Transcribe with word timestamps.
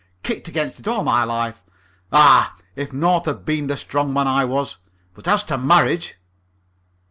Kicked 0.23 0.47
against 0.47 0.79
it 0.79 0.87
all 0.87 1.03
my 1.03 1.23
life. 1.23 1.63
Ah, 2.11 2.55
if 2.75 2.91
North 2.91 3.25
had 3.27 3.45
been 3.45 3.67
the 3.67 3.77
strong 3.77 4.11
man 4.11 4.25
I 4.27 4.45
was! 4.45 4.79
But 5.13 5.27
as 5.27 5.43
to 5.43 5.59
marriage.... 5.59 6.15